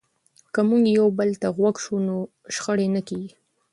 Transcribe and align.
که 0.53 0.61
موږ 0.69 0.83
یو 0.97 1.07
بل 1.17 1.29
ته 1.41 1.47
غوږ 1.55 1.75
شو 1.83 1.95
نو 2.07 2.15
شخړې 2.55 2.87
نه 2.95 3.01
کېږي. 3.07 3.31